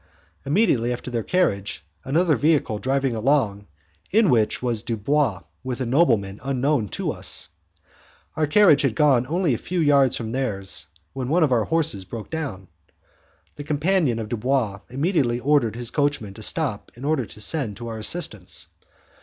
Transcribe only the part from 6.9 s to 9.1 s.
us. Our carriage had